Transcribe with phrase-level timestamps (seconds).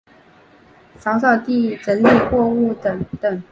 [0.97, 3.43] 扫扫地、整理货物等等